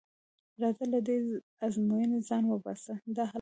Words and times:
راځه 0.61 0.85
له 0.93 0.99
دې 1.07 1.17
ازموینې 1.65 2.19
ځان 2.29 2.43
وباسه، 2.47 2.93
دا 2.99 2.99
هلک 2.99 3.05
لغمانی 3.09 3.15
دی. 3.15 3.27